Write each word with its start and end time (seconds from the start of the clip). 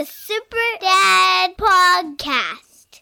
the 0.00 0.06
Sober 0.06 0.56
Dad 0.80 1.58
Podcast. 1.58 3.00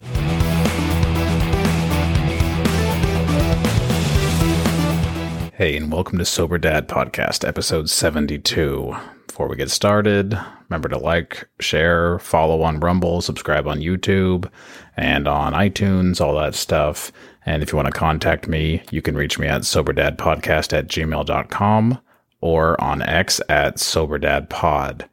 Hey, 5.53 5.77
and 5.77 5.93
welcome 5.93 6.17
to 6.17 6.25
Sober 6.25 6.57
Dad 6.57 6.89
Podcast, 6.89 7.47
episode 7.47 7.89
72. 7.89 8.93
Before 9.27 9.47
we 9.47 9.55
get 9.55 9.71
started, 9.71 10.37
remember 10.67 10.89
to 10.89 10.97
like, 10.97 11.47
share, 11.61 12.19
follow 12.19 12.63
on 12.63 12.81
Rumble, 12.81 13.21
subscribe 13.21 13.65
on 13.65 13.79
YouTube, 13.79 14.51
and 14.97 15.25
on 15.25 15.53
iTunes, 15.53 16.19
all 16.19 16.35
that 16.35 16.53
stuff. 16.53 17.13
And 17.45 17.63
if 17.63 17.71
you 17.71 17.77
want 17.77 17.85
to 17.85 17.97
contact 17.97 18.49
me, 18.49 18.83
you 18.91 19.01
can 19.01 19.15
reach 19.15 19.39
me 19.39 19.47
at 19.47 19.61
soberdadpodcast 19.61 20.77
at 20.77 20.89
gmail.com 20.89 22.01
or 22.41 22.81
on 22.81 23.01
X 23.01 23.39
at 23.47 23.77
soberdadpod. 23.77 25.07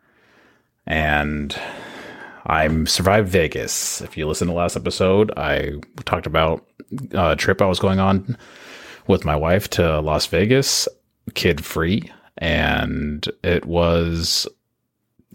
And 0.86 1.58
I'm 2.46 2.86
survived 2.86 3.28
Vegas. 3.28 4.00
If 4.00 4.16
you 4.16 4.26
listen 4.26 4.48
to 4.48 4.54
last 4.54 4.76
episode, 4.76 5.32
I 5.36 5.72
talked 6.04 6.26
about 6.26 6.64
a 7.12 7.34
trip 7.36 7.60
I 7.60 7.66
was 7.66 7.80
going 7.80 7.98
on 7.98 8.36
with 9.08 9.24
my 9.24 9.36
wife 9.36 9.68
to 9.70 10.00
Las 10.00 10.26
Vegas, 10.26 10.88
kid 11.34 11.64
free, 11.64 12.10
and 12.38 13.28
it 13.42 13.64
was 13.66 14.46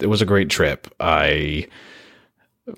it 0.00 0.06
was 0.06 0.22
a 0.22 0.26
great 0.26 0.48
trip. 0.48 0.92
I 1.00 1.68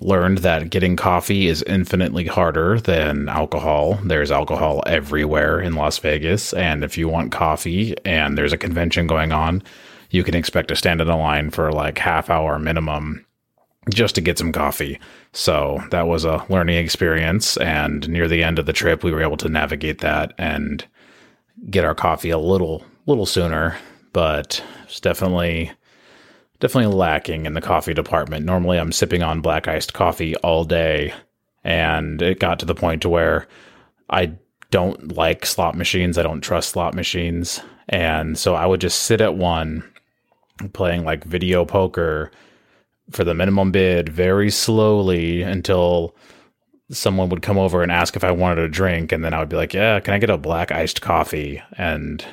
learned 0.01 0.39
that 0.39 0.69
getting 0.69 0.95
coffee 0.95 1.47
is 1.47 1.63
infinitely 1.63 2.25
harder 2.25 2.79
than 2.79 3.29
alcohol. 3.29 3.99
There's 4.03 4.31
alcohol 4.31 4.83
everywhere 4.85 5.59
in 5.59 5.75
Las 5.75 5.97
Vegas, 5.99 6.53
and 6.53 6.83
if 6.83 6.97
you 6.97 7.07
want 7.07 7.31
coffee 7.31 7.95
and 8.03 8.37
there's 8.37 8.53
a 8.53 8.57
convention 8.57 9.07
going 9.07 9.31
on, 9.31 9.63
you 10.15 10.23
can 10.23 10.33
expect 10.33 10.69
to 10.69 10.75
stand 10.75 11.01
in 11.01 11.09
a 11.09 11.17
line 11.17 11.49
for 11.49 11.73
like 11.73 11.97
half 11.97 12.29
hour 12.29 12.57
minimum 12.57 13.25
just 13.93 14.15
to 14.15 14.21
get 14.21 14.37
some 14.37 14.53
coffee. 14.53 14.97
So 15.33 15.83
that 15.91 16.07
was 16.07 16.23
a 16.23 16.43
learning 16.49 16.77
experience. 16.77 17.57
And 17.57 18.07
near 18.07 18.27
the 18.27 18.41
end 18.41 18.57
of 18.57 18.65
the 18.65 18.73
trip, 18.73 19.03
we 19.03 19.11
were 19.11 19.21
able 19.21 19.37
to 19.37 19.49
navigate 19.49 19.99
that 19.99 20.33
and 20.37 20.85
get 21.69 21.83
our 21.83 21.93
coffee 21.93 22.29
a 22.29 22.37
little, 22.37 22.83
little 23.05 23.25
sooner. 23.25 23.77
But 24.13 24.63
it's 24.85 25.01
definitely, 25.01 25.71
definitely 26.61 26.95
lacking 26.95 27.45
in 27.45 27.53
the 27.53 27.61
coffee 27.61 27.93
department. 27.93 28.45
Normally, 28.45 28.79
I'm 28.79 28.93
sipping 28.93 29.21
on 29.21 29.41
black 29.41 29.67
iced 29.67 29.93
coffee 29.93 30.35
all 30.37 30.63
day, 30.63 31.13
and 31.65 32.21
it 32.21 32.39
got 32.39 32.59
to 32.59 32.65
the 32.65 32.73
point 32.73 33.01
to 33.01 33.09
where 33.09 33.47
I 34.09 34.31
don't 34.71 35.11
like 35.15 35.45
slot 35.45 35.75
machines. 35.75 36.17
I 36.17 36.23
don't 36.23 36.39
trust 36.39 36.69
slot 36.69 36.93
machines, 36.93 37.59
and 37.89 38.37
so 38.37 38.55
I 38.55 38.65
would 38.65 38.79
just 38.79 39.03
sit 39.03 39.19
at 39.19 39.35
one, 39.35 39.83
playing 40.73 41.03
like 41.03 41.23
video 41.23 41.65
poker 41.65 42.31
for 43.11 43.23
the 43.23 43.33
minimum 43.33 43.71
bid 43.71 44.09
very 44.09 44.49
slowly 44.49 45.41
until 45.41 46.15
someone 46.89 47.29
would 47.29 47.41
come 47.41 47.57
over 47.57 47.81
and 47.81 47.91
ask 47.91 48.15
if 48.15 48.23
I 48.23 48.31
wanted 48.31 48.59
a 48.59 48.69
drink. 48.69 49.11
And 49.11 49.23
then 49.23 49.33
I 49.33 49.39
would 49.39 49.49
be 49.49 49.55
like, 49.55 49.73
yeah, 49.73 49.99
can 49.99 50.13
I 50.13 50.19
get 50.19 50.29
a 50.29 50.37
black 50.37 50.71
iced 50.71 51.01
coffee? 51.01 51.61
And 51.77 52.23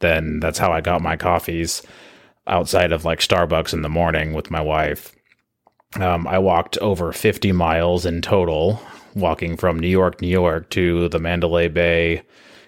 then 0.00 0.40
that's 0.40 0.58
how 0.58 0.72
I 0.72 0.80
got 0.80 1.02
my 1.02 1.16
coffees 1.16 1.82
outside 2.46 2.92
of 2.92 3.04
like 3.04 3.20
Starbucks 3.20 3.72
in 3.72 3.82
the 3.82 3.88
morning 3.88 4.32
with 4.32 4.50
my 4.50 4.60
wife. 4.60 5.14
Um, 5.96 6.26
I 6.26 6.38
walked 6.38 6.78
over 6.78 7.12
50 7.12 7.52
miles 7.52 8.06
in 8.06 8.22
total, 8.22 8.80
walking 9.14 9.56
from 9.56 9.78
New 9.78 9.88
York, 9.88 10.20
New 10.20 10.28
York 10.28 10.70
to 10.70 11.08
the 11.08 11.18
Mandalay 11.18 11.68
Bay 11.68 12.22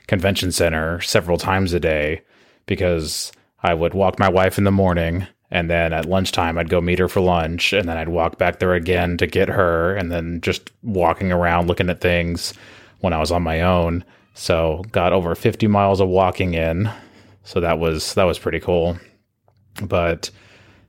Convention 0.07 0.53
Center 0.53 1.01
several 1.01 1.39
times 1.39 1.73
a 1.73 1.81
day 1.81 2.23
because 2.67 3.33
I 3.63 3.75
would 3.75 3.95
walk 3.95 4.19
my 4.19 4.29
wife 4.29 4.59
in 4.59 4.65
the 4.65 4.71
morning 4.71 5.27
and 5.51 5.69
then 5.69 5.93
at 5.93 6.07
lunchtime 6.07 6.59
I'd 6.59 6.71
go 6.71 6.81
meet 6.81 6.99
her 6.99 7.09
for 7.09 7.21
lunch 7.21 7.73
and 7.73 7.89
then 7.89 7.97
I'd 7.97 8.09
walk 8.09 8.39
back 8.39 8.59
there 8.59 8.75
again 8.75 9.17
to 9.19 9.27
get 9.27 9.49
her 9.49 9.95
and 9.95 10.11
then 10.11 10.41
just 10.41 10.71
walking 10.83 11.31
around 11.31 11.69
looking 11.69 11.91
at 11.91 12.01
things 12.01 12.55
when 13.01 13.13
I 13.13 13.19
was 13.19 13.31
on 13.31 13.43
my 13.43 13.61
own. 13.61 14.05
So 14.35 14.83
got 14.93 15.13
over 15.13 15.35
50 15.35 15.67
miles 15.67 16.01
of 16.01 16.09
walking 16.09 16.55
in. 16.55 16.91
So 17.45 17.61
that 17.61 17.79
was 17.79 18.15
that 18.15 18.25
was 18.25 18.39
pretty 18.39 18.61
cool. 18.61 18.99
But 19.83 20.31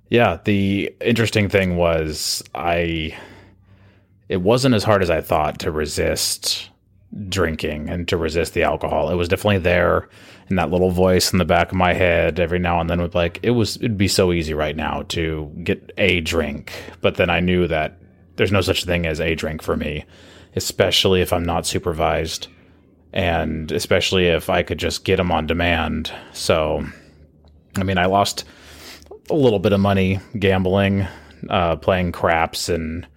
yeah, 0.10 0.40
the 0.46 0.94
interesting 1.02 1.50
thing 1.50 1.76
was 1.76 2.44
I 2.56 3.18
it 4.30 4.42
wasn't 4.42 4.76
as 4.76 4.84
hard 4.84 5.04
as 5.04 5.10
I 5.10 5.22
thought 5.22 5.60
to 5.60 5.72
resist 5.72 6.70
drinking 7.30 7.90
and 7.90 8.08
to 8.08 8.18
resist 8.18 8.54
the 8.54 8.64
alcohol. 8.64 9.10
It 9.10 9.16
was 9.16 9.28
definitely 9.28 9.60
there 9.60 10.10
and 10.50 10.60
that 10.60 10.72
little 10.72 10.90
voice 10.90 11.32
in 11.32 11.40
the 11.40 11.46
back 11.46 11.72
of 11.72 11.78
my 11.78 11.94
head 11.94 12.40
every 12.40 12.60
now 12.60 12.80
and 12.80 12.90
then 12.90 13.02
would 13.02 13.16
like 13.16 13.40
it 13.44 13.52
was 13.52 13.78
it'd 13.78 13.98
be 13.98 14.08
so 14.08 14.32
easy 14.32 14.54
right 14.54 14.76
now 14.76 15.04
to 15.04 15.52
get 15.64 15.92
a 15.98 16.22
drink 16.22 16.72
but 17.02 17.16
then 17.16 17.30
i 17.30 17.40
knew 17.40 17.68
that 17.68 17.98
there's 18.36 18.52
no 18.52 18.62
such 18.62 18.86
thing 18.86 19.06
as 19.06 19.20
a 19.20 19.36
drink 19.36 19.62
for 19.62 19.78
me 19.78 20.06
especially 20.56 21.22
if 21.22 21.34
i'm 21.34 21.44
not 21.44 21.66
supervised 21.66 22.48
and 23.14 23.72
especially 23.72 24.28
if 24.28 24.50
i 24.50 24.64
could 24.64 24.78
just 24.78 25.06
get 25.06 25.18
them 25.18 25.32
on 25.32 25.48
demand 25.48 26.12
so 26.34 26.86
i 27.78 27.84
mean 27.84 27.98
i 27.98 28.06
lost 28.06 28.44
a 29.30 29.36
little 29.36 29.60
bit 29.60 29.74
of 29.74 29.80
money 29.80 30.20
gambling 30.38 31.08
uh, 31.50 31.76
playing 31.78 32.12
craps 32.12 32.70
and 32.70 33.08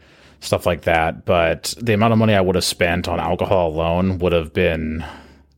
stuff 0.40 0.66
like 0.66 0.82
that 0.82 1.24
but 1.24 1.74
the 1.80 1.94
amount 1.94 2.12
of 2.12 2.18
money 2.18 2.34
i 2.34 2.40
would 2.40 2.54
have 2.54 2.64
spent 2.64 3.08
on 3.08 3.18
alcohol 3.18 3.68
alone 3.68 4.18
would 4.18 4.32
have 4.32 4.52
been 4.52 5.04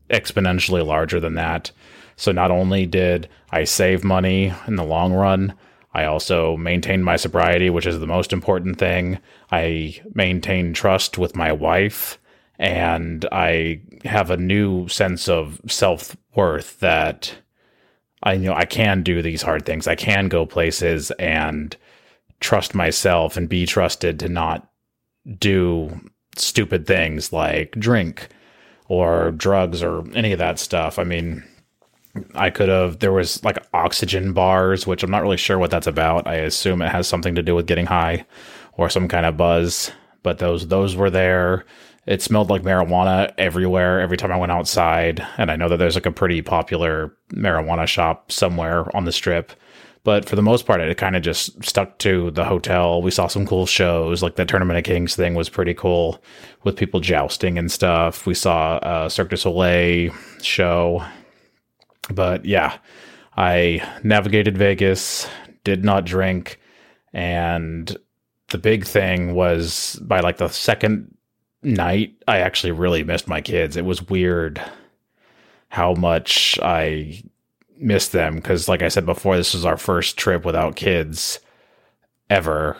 exponentially 0.09 0.85
larger 0.85 1.19
than 1.19 1.35
that. 1.35 1.71
So 2.15 2.31
not 2.31 2.51
only 2.51 2.85
did 2.85 3.29
I 3.51 3.63
save 3.63 4.03
money 4.03 4.53
in 4.67 4.75
the 4.75 4.83
long 4.83 5.13
run, 5.13 5.53
I 5.93 6.05
also 6.05 6.57
maintained 6.57 7.05
my 7.05 7.15
sobriety, 7.15 7.69
which 7.69 7.85
is 7.85 7.99
the 7.99 8.07
most 8.07 8.33
important 8.33 8.77
thing. 8.77 9.19
I 9.51 9.99
maintained 10.13 10.75
trust 10.75 11.17
with 11.17 11.35
my 11.35 11.51
wife, 11.51 12.19
and 12.59 13.25
I 13.31 13.81
have 14.05 14.29
a 14.29 14.37
new 14.37 14.87
sense 14.87 15.27
of 15.27 15.61
self 15.67 16.15
worth 16.35 16.79
that 16.81 17.33
I 18.21 18.33
you 18.33 18.49
know 18.49 18.53
I 18.53 18.65
can 18.65 19.01
do 19.01 19.21
these 19.21 19.41
hard 19.41 19.65
things. 19.65 19.87
I 19.87 19.95
can 19.95 20.27
go 20.27 20.45
places 20.45 21.09
and 21.11 21.75
trust 22.39 22.75
myself 22.75 23.35
and 23.35 23.49
be 23.49 23.65
trusted 23.65 24.19
to 24.19 24.29
not 24.29 24.68
do 25.37 25.99
stupid 26.35 26.87
things 26.87 27.31
like 27.33 27.71
drink 27.71 28.29
or 28.87 29.31
drugs 29.31 29.83
or 29.83 30.03
any 30.15 30.31
of 30.31 30.39
that 30.39 30.59
stuff. 30.59 30.97
I 30.97 31.03
mean, 31.03 31.43
I 32.33 32.49
could 32.49 32.69
have, 32.69 32.99
there 32.99 33.11
was 33.11 33.43
like 33.43 33.57
oxygen 33.73 34.33
bars, 34.33 34.87
which 34.87 35.03
I'm 35.03 35.11
not 35.11 35.21
really 35.21 35.37
sure 35.37 35.59
what 35.59 35.71
that's 35.71 35.87
about. 35.87 36.27
I 36.27 36.35
assume 36.35 36.81
it 36.81 36.91
has 36.91 37.07
something 37.07 37.35
to 37.35 37.43
do 37.43 37.55
with 37.55 37.67
getting 37.67 37.85
high 37.85 38.25
or 38.73 38.89
some 38.89 39.07
kind 39.07 39.25
of 39.25 39.37
buzz, 39.37 39.91
but 40.23 40.39
those, 40.39 40.67
those 40.67 40.95
were 40.95 41.09
there. 41.09 41.65
It 42.07 42.21
smelled 42.23 42.49
like 42.49 42.63
marijuana 42.63 43.31
everywhere 43.37 43.99
every 43.99 44.17
time 44.17 44.31
I 44.31 44.37
went 44.37 44.51
outside. 44.51 45.25
And 45.37 45.51
I 45.51 45.55
know 45.55 45.69
that 45.69 45.77
there's 45.77 45.95
like 45.95 46.07
a 46.07 46.11
pretty 46.11 46.41
popular 46.41 47.15
marijuana 47.31 47.85
shop 47.85 48.31
somewhere 48.31 48.95
on 48.95 49.05
the 49.05 49.11
strip 49.11 49.51
but 50.09 50.27
for 50.27 50.35
the 50.35 50.41
most 50.41 50.65
part, 50.65 50.81
it 50.81 50.97
kind 50.97 51.15
of 51.15 51.21
just 51.21 51.63
stuck 51.63 51.99
to 51.99 52.31
the 52.31 52.43
hotel. 52.43 52.99
We 52.99 53.11
saw 53.11 53.27
some 53.27 53.45
cool 53.45 53.67
shows, 53.67 54.23
like 54.23 54.37
the 54.37 54.43
Tournament 54.43 54.79
of 54.79 54.83
Kings 54.83 55.15
thing 55.15 55.35
was 55.35 55.49
pretty 55.49 55.75
cool 55.75 56.19
with 56.63 56.77
people 56.77 56.99
jousting 56.99 57.59
and 57.59 57.71
stuff. 57.71 58.25
We 58.25 58.33
saw 58.33 58.79
a 58.81 59.07
Cirque 59.11 59.29
du 59.29 59.37
Soleil 59.37 60.11
show. 60.41 61.05
But 62.09 62.43
yeah, 62.43 62.79
I 63.37 63.87
navigated 64.01 64.57
Vegas, 64.57 65.29
did 65.63 65.85
not 65.85 66.05
drink, 66.05 66.59
and 67.13 67.95
the 68.47 68.57
big 68.57 68.85
thing 68.85 69.35
was 69.35 69.99
by 70.01 70.21
like 70.21 70.37
the 70.37 70.47
second 70.47 71.15
night, 71.61 72.15
I 72.27 72.39
actually 72.39 72.71
really 72.71 73.03
missed 73.03 73.27
my 73.27 73.41
kids. 73.41 73.77
It 73.77 73.85
was 73.85 74.09
weird 74.09 74.59
how 75.67 75.93
much 75.93 76.57
I 76.63 77.21
miss 77.79 78.09
them 78.09 78.35
because, 78.35 78.67
like 78.67 78.81
I 78.81 78.89
said 78.89 79.05
before, 79.05 79.37
this 79.37 79.53
was 79.53 79.65
our 79.65 79.77
first 79.77 80.17
trip 80.17 80.45
without 80.45 80.75
kids 80.75 81.39
ever 82.29 82.77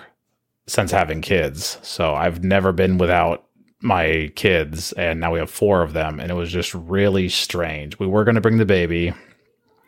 since 0.67 0.91
having 0.91 1.21
kids. 1.21 1.79
So 1.81 2.13
I've 2.13 2.43
never 2.43 2.71
been 2.71 2.97
without 2.97 3.45
my 3.81 4.31
kids, 4.35 4.91
and 4.93 5.19
now 5.19 5.31
we 5.31 5.39
have 5.39 5.49
four 5.49 5.81
of 5.81 5.93
them, 5.93 6.19
and 6.19 6.29
it 6.29 6.35
was 6.35 6.51
just 6.51 6.73
really 6.73 7.29
strange. 7.29 7.97
We 7.97 8.07
were 8.07 8.25
going 8.25 8.35
to 8.35 8.41
bring 8.41 8.57
the 8.57 8.65
baby, 8.65 9.13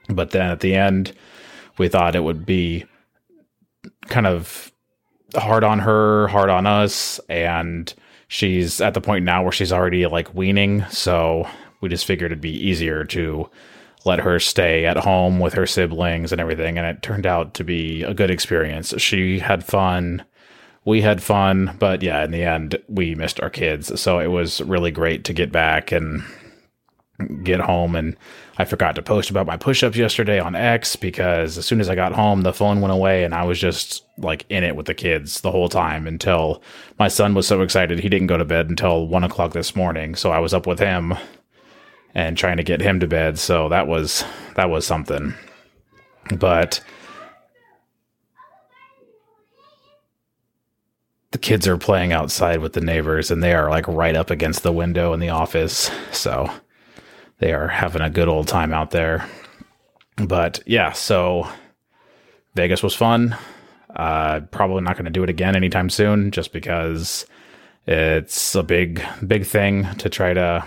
but 0.09 0.31
then 0.31 0.50
at 0.50 0.62
the 0.62 0.75
end, 0.75 1.13
we 1.77 1.89
thought 1.89 2.15
it 2.15 2.24
would 2.24 2.45
be 2.45 2.85
kind 4.07 4.27
of 4.27 4.71
hard 5.35 5.63
on 5.63 5.80
her, 5.80 6.27
hard 6.27 6.50
on 6.50 6.65
us, 6.65 7.19
and 7.27 7.94
she's 8.27 8.80
at 8.80 8.94
the 8.94 9.01
point 9.01 9.25
now 9.25 9.44
where 9.44 9.51
she's 9.51 9.74
already 9.74 10.07
like 10.07 10.33
weaning, 10.33 10.85
so 10.89 11.47
we 11.81 11.89
just 11.89 12.06
figured 12.06 12.31
it'd 12.31 12.41
be 12.41 12.50
easier 12.50 13.03
to 13.03 13.50
let 14.06 14.19
her 14.19 14.39
stay 14.39 14.86
at 14.86 14.98
home 14.98 15.39
with 15.39 15.53
her 15.53 15.65
siblings 15.65 16.31
and 16.31 16.42
everything. 16.42 16.77
And 16.77 16.88
it 16.88 17.01
turned 17.01 17.25
out 17.25 17.53
to 17.56 17.63
be 17.63 18.03
a 18.03 18.13
good 18.13 18.31
experience. 18.31 18.94
She 18.98 19.39
had 19.39 19.63
fun. 19.63 20.24
We 20.86 21.01
had 21.01 21.21
fun. 21.21 21.75
But 21.80 22.01
yeah, 22.01 22.24
in 22.24 22.31
the 22.31 22.44
end, 22.44 22.81
we 22.88 23.15
missed 23.15 23.39
our 23.42 23.50
kids. 23.50 24.00
So 24.00 24.19
it 24.19 24.27
was 24.27 24.62
really 24.62 24.92
great 24.92 25.24
to 25.25 25.33
get 25.33 25.51
back 25.51 25.92
and 25.92 26.24
get 27.44 27.59
home 27.59 27.95
and 27.95 28.15
I 28.57 28.65
forgot 28.65 28.95
to 28.95 29.01
post 29.01 29.30
about 29.30 29.48
my 29.48 29.57
push-ups 29.57 29.98
yesterday 29.98 30.39
on 30.39 30.56
X 30.56 30.95
because 30.95 31.57
as 31.57 31.65
soon 31.65 31.80
as 31.80 31.89
I 31.89 31.95
got 31.95 32.13
home, 32.13 32.42
the 32.42 32.54
phone 32.54 32.81
went 32.81 32.94
away 32.94 33.24
and 33.24 33.33
I 33.33 33.44
was 33.44 33.59
just 33.59 34.06
like 34.18 34.45
in 34.50 34.63
it 34.63 34.75
with 34.75 34.86
the 34.86 34.94
kids 34.94 35.42
the 35.42 35.51
whole 35.51 35.69
time 35.69 36.06
until 36.06 36.62
my 37.00 37.07
son 37.07 37.33
was 37.33 37.47
so 37.47 37.62
excited 37.62 38.00
he 38.00 38.09
didn't 38.09 38.27
go 38.27 38.38
to 38.38 38.45
bed 38.45 38.69
until 38.69 39.07
one 39.07 39.24
o'clock 39.24 39.54
this 39.54 39.75
morning. 39.75 40.15
So 40.15 40.31
I 40.31 40.39
was 40.39 40.54
up 40.54 40.68
with 40.68 40.80
him 40.80 41.15
and 42.13 42.37
trying 42.37 42.57
to 42.57 42.63
get 42.63 42.81
him 42.81 42.99
to 42.99 43.07
bed. 43.07 43.39
So 43.39 43.69
that 43.69 43.87
was 43.87 44.23
that 44.55 44.69
was 44.69 44.85
something. 44.85 45.33
But 46.35 46.83
the 51.31 51.37
kids 51.37 51.67
are 51.67 51.77
playing 51.77 52.11
outside 52.11 52.59
with 52.59 52.73
the 52.73 52.81
neighbors 52.81 53.31
and 53.31 53.41
they 53.41 53.53
are 53.53 53.69
like 53.69 53.87
right 53.87 54.15
up 54.15 54.29
against 54.29 54.63
the 54.63 54.73
window 54.73 55.13
in 55.13 55.19
the 55.19 55.29
office. 55.29 55.89
So 56.11 56.49
they 57.39 57.53
are 57.53 57.67
having 57.67 58.01
a 58.01 58.09
good 58.09 58.27
old 58.27 58.47
time 58.47 58.73
out 58.73 58.91
there. 58.91 59.27
But 60.17 60.61
yeah, 60.65 60.91
so 60.91 61.47
Vegas 62.55 62.83
was 62.83 62.93
fun. 62.93 63.35
Uh, 63.95 64.41
probably 64.51 64.81
not 64.81 64.95
going 64.95 65.05
to 65.05 65.11
do 65.11 65.23
it 65.23 65.29
again 65.29 65.55
anytime 65.55 65.89
soon 65.89 66.31
just 66.31 66.53
because 66.53 67.25
it's 67.87 68.55
a 68.55 68.63
big, 68.63 69.01
big 69.25 69.45
thing 69.45 69.85
to 69.95 70.09
try 70.09 70.33
to 70.33 70.65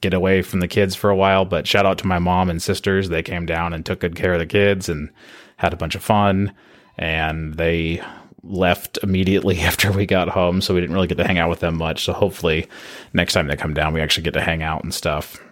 get 0.00 0.14
away 0.14 0.42
from 0.42 0.60
the 0.60 0.68
kids 0.68 0.94
for 0.94 1.10
a 1.10 1.16
while. 1.16 1.44
But 1.44 1.66
shout 1.66 1.86
out 1.86 1.98
to 1.98 2.06
my 2.06 2.18
mom 2.18 2.50
and 2.50 2.62
sisters. 2.62 3.08
They 3.08 3.22
came 3.22 3.46
down 3.46 3.72
and 3.72 3.84
took 3.84 4.00
good 4.00 4.16
care 4.16 4.34
of 4.34 4.38
the 4.38 4.46
kids 4.46 4.88
and 4.88 5.10
had 5.56 5.72
a 5.72 5.76
bunch 5.76 5.94
of 5.94 6.02
fun. 6.02 6.52
And 6.96 7.54
they 7.54 8.02
left 8.42 8.98
immediately 9.02 9.60
after 9.60 9.92
we 9.92 10.06
got 10.06 10.28
home, 10.28 10.60
so 10.60 10.74
we 10.74 10.80
didn't 10.80 10.94
really 10.94 11.06
get 11.06 11.18
to 11.18 11.26
hang 11.26 11.38
out 11.38 11.50
with 11.50 11.60
them 11.60 11.76
much. 11.76 12.04
So 12.04 12.12
hopefully, 12.12 12.68
next 13.12 13.34
time 13.34 13.46
they 13.46 13.56
come 13.56 13.74
down, 13.74 13.92
we 13.92 14.00
actually 14.00 14.24
get 14.24 14.34
to 14.34 14.42
hang 14.42 14.62
out 14.62 14.82
and 14.82 14.94
stuff. 14.94 15.42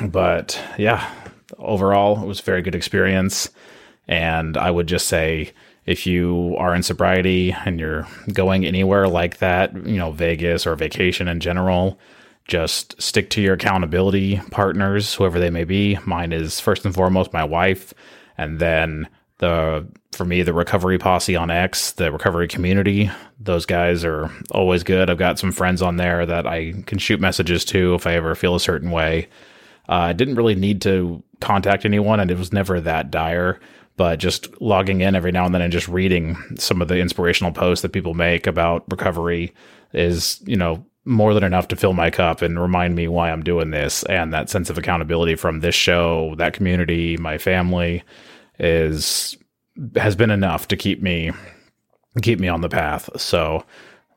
But 0.00 0.60
yeah, 0.78 1.08
overall, 1.58 2.22
it 2.22 2.26
was 2.26 2.40
a 2.40 2.44
very 2.44 2.62
good 2.62 2.74
experience. 2.74 3.50
And 4.06 4.56
I 4.56 4.70
would 4.70 4.86
just 4.86 5.08
say, 5.08 5.52
if 5.84 6.06
you 6.06 6.54
are 6.58 6.74
in 6.74 6.82
sobriety 6.82 7.54
and 7.64 7.80
you're 7.80 8.06
going 8.32 8.66
anywhere 8.66 9.08
like 9.08 9.38
that, 9.38 9.74
you 9.86 9.96
know, 9.96 10.12
Vegas 10.12 10.66
or 10.66 10.74
vacation 10.74 11.28
in 11.28 11.40
general, 11.40 11.98
just 12.48 13.00
stick 13.00 13.28
to 13.30 13.42
your 13.42 13.54
accountability 13.54 14.38
partners, 14.50 15.14
whoever 15.14 15.38
they 15.38 15.50
may 15.50 15.64
be. 15.64 15.98
Mine 16.06 16.32
is 16.32 16.58
first 16.58 16.84
and 16.84 16.94
foremost 16.94 17.32
my 17.32 17.44
wife, 17.44 17.92
and 18.36 18.58
then 18.58 19.06
the 19.38 19.86
for 20.12 20.24
me 20.24 20.42
the 20.42 20.54
recovery 20.54 20.98
posse 20.98 21.36
on 21.36 21.50
X, 21.50 21.92
the 21.92 22.10
recovery 22.10 22.48
community. 22.48 23.10
Those 23.38 23.66
guys 23.66 24.04
are 24.04 24.30
always 24.50 24.82
good. 24.82 25.10
I've 25.10 25.18
got 25.18 25.38
some 25.38 25.52
friends 25.52 25.82
on 25.82 25.96
there 25.96 26.26
that 26.26 26.46
I 26.46 26.72
can 26.86 26.98
shoot 26.98 27.20
messages 27.20 27.64
to 27.66 27.94
if 27.94 28.06
I 28.06 28.14
ever 28.14 28.34
feel 28.34 28.54
a 28.54 28.60
certain 28.60 28.90
way. 28.90 29.28
Uh, 29.88 29.92
I 29.92 30.12
didn't 30.12 30.34
really 30.34 30.54
need 30.54 30.82
to 30.82 31.22
contact 31.40 31.84
anyone, 31.84 32.18
and 32.18 32.30
it 32.30 32.38
was 32.38 32.52
never 32.52 32.80
that 32.80 33.10
dire. 33.10 33.60
But 33.96 34.20
just 34.20 34.60
logging 34.60 35.00
in 35.00 35.16
every 35.16 35.32
now 35.32 35.44
and 35.44 35.54
then 35.54 35.62
and 35.62 35.72
just 35.72 35.88
reading 35.88 36.36
some 36.56 36.80
of 36.80 36.88
the 36.88 36.98
inspirational 36.98 37.52
posts 37.52 37.82
that 37.82 37.92
people 37.92 38.14
make 38.14 38.46
about 38.46 38.84
recovery 38.90 39.52
is, 39.92 40.40
you 40.46 40.56
know, 40.56 40.86
more 41.08 41.32
than 41.32 41.42
enough 41.42 41.68
to 41.68 41.76
fill 41.76 41.94
my 41.94 42.10
cup 42.10 42.42
and 42.42 42.60
remind 42.60 42.94
me 42.94 43.08
why 43.08 43.30
I'm 43.30 43.42
doing 43.42 43.70
this. 43.70 44.02
And 44.04 44.32
that 44.32 44.50
sense 44.50 44.68
of 44.70 44.78
accountability 44.78 45.36
from 45.36 45.60
this 45.60 45.74
show, 45.74 46.34
that 46.36 46.52
community, 46.52 47.16
my 47.16 47.38
family 47.38 48.04
is 48.58 49.36
has 49.96 50.16
been 50.16 50.30
enough 50.30 50.66
to 50.68 50.76
keep 50.76 51.00
me 51.00 51.32
keep 52.20 52.40
me 52.40 52.48
on 52.48 52.60
the 52.60 52.68
path. 52.68 53.08
So 53.20 53.64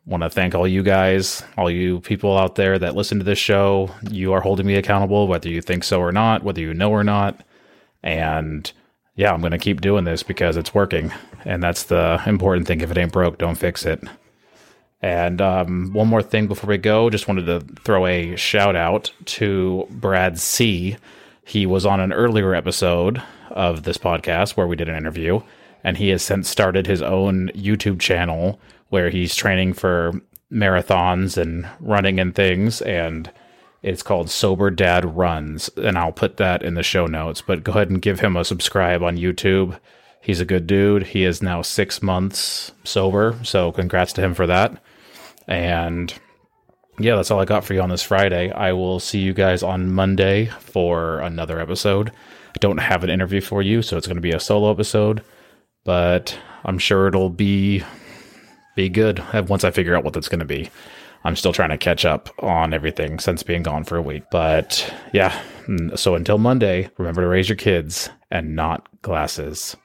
want 0.05 0.23
to 0.23 0.29
thank 0.29 0.55
all 0.55 0.67
you 0.67 0.83
guys, 0.83 1.43
all 1.57 1.69
you 1.69 1.99
people 2.01 2.37
out 2.37 2.55
there 2.55 2.77
that 2.79 2.95
listen 2.95 3.19
to 3.19 3.23
this 3.23 3.39
show. 3.39 3.91
You 4.09 4.33
are 4.33 4.41
holding 4.41 4.65
me 4.65 4.75
accountable, 4.75 5.27
whether 5.27 5.49
you 5.49 5.61
think 5.61 5.83
so 5.83 5.99
or 5.99 6.11
not, 6.11 6.43
whether 6.43 6.61
you 6.61 6.73
know 6.73 6.91
or 6.91 7.03
not. 7.03 7.41
And 8.03 8.71
yeah, 9.15 9.31
I'm 9.31 9.41
going 9.41 9.51
to 9.51 9.59
keep 9.59 9.81
doing 9.81 10.03
this 10.03 10.23
because 10.23 10.57
it's 10.57 10.73
working. 10.73 11.13
And 11.45 11.61
that's 11.61 11.83
the 11.83 12.21
important 12.25 12.67
thing. 12.67 12.81
If 12.81 12.91
it 12.91 12.97
ain't 12.97 13.11
broke, 13.11 13.37
don't 13.37 13.57
fix 13.57 13.85
it. 13.85 14.03
And 15.01 15.41
um, 15.41 15.93
one 15.93 16.07
more 16.07 16.21
thing 16.21 16.47
before 16.47 16.69
we 16.69 16.77
go, 16.77 17.09
just 17.09 17.27
wanted 17.27 17.45
to 17.45 17.61
throw 17.81 18.05
a 18.05 18.35
shout 18.35 18.75
out 18.75 19.11
to 19.25 19.87
Brad 19.89 20.37
C. 20.39 20.97
He 21.43 21.65
was 21.65 21.85
on 21.85 21.99
an 21.99 22.13
earlier 22.13 22.53
episode 22.53 23.21
of 23.49 23.83
this 23.83 23.97
podcast 23.97 24.51
where 24.51 24.67
we 24.67 24.75
did 24.75 24.89
an 24.89 24.95
interview, 24.95 25.41
and 25.83 25.97
he 25.97 26.09
has 26.09 26.21
since 26.21 26.47
started 26.47 26.85
his 26.85 27.01
own 27.01 27.49
YouTube 27.55 27.99
channel 27.99 28.59
where 28.89 29.09
he's 29.09 29.35
training 29.35 29.73
for 29.73 30.11
marathons 30.51 31.37
and 31.37 31.67
running 31.79 32.19
and 32.19 32.35
things. 32.35 32.81
And 32.81 33.31
it's 33.81 34.03
called 34.03 34.29
Sober 34.29 34.69
Dad 34.69 35.17
Runs. 35.17 35.69
And 35.77 35.97
I'll 35.97 36.11
put 36.11 36.37
that 36.37 36.61
in 36.61 36.75
the 36.75 36.83
show 36.83 37.07
notes. 37.07 37.41
But 37.41 37.63
go 37.63 37.71
ahead 37.71 37.89
and 37.89 38.01
give 38.01 38.19
him 38.19 38.37
a 38.37 38.45
subscribe 38.45 39.01
on 39.01 39.17
YouTube. 39.17 39.79
He's 40.21 40.39
a 40.39 40.45
good 40.45 40.67
dude. 40.67 41.07
He 41.07 41.23
is 41.23 41.41
now 41.41 41.63
six 41.63 42.01
months 42.01 42.73
sober. 42.83 43.39
So 43.43 43.71
congrats 43.71 44.13
to 44.13 44.21
him 44.21 44.35
for 44.35 44.45
that. 44.45 44.79
And 45.47 46.13
yeah, 46.99 47.15
that's 47.15 47.31
all 47.31 47.39
I 47.39 47.45
got 47.45 47.63
for 47.63 47.73
you 47.73 47.81
on 47.81 47.89
this 47.89 48.03
Friday. 48.03 48.51
I 48.51 48.73
will 48.73 48.99
see 48.99 49.19
you 49.19 49.33
guys 49.33 49.63
on 49.63 49.91
Monday 49.93 50.47
for 50.59 51.19
another 51.19 51.59
episode. 51.59 52.09
I 52.09 52.59
don't 52.59 52.79
have 52.79 53.03
an 53.03 53.09
interview 53.09 53.41
for 53.41 53.61
you, 53.61 53.81
so 53.81 53.97
it's 53.97 54.07
going 54.07 54.17
to 54.17 54.21
be 54.21 54.31
a 54.31 54.39
solo 54.39 54.71
episode, 54.71 55.23
but 55.83 56.37
I'm 56.63 56.77
sure 56.77 57.07
it'll 57.07 57.29
be 57.29 57.83
be 58.75 58.89
good 58.89 59.21
once 59.49 59.63
I 59.63 59.71
figure 59.71 59.95
out 59.95 60.03
what 60.03 60.13
that's 60.13 60.29
going 60.29 60.39
to 60.39 60.45
be. 60.45 60.69
I'm 61.23 61.35
still 61.35 61.53
trying 61.53 61.69
to 61.69 61.77
catch 61.77 62.03
up 62.05 62.29
on 62.39 62.73
everything 62.73 63.19
since 63.19 63.43
being 63.43 63.63
gone 63.63 63.83
for 63.83 63.95
a 63.97 64.01
week. 64.01 64.23
But 64.31 64.91
yeah, 65.13 65.39
mm, 65.67 65.97
so 65.97 66.15
until 66.15 66.37
Monday, 66.37 66.89
remember 66.97 67.21
to 67.21 67.27
raise 67.27 67.47
your 67.49 67.57
kids 67.57 68.09
and 68.31 68.55
not 68.55 68.87
glasses. 69.01 69.75